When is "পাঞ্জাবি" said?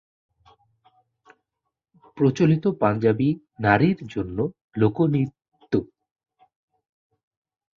2.81-3.29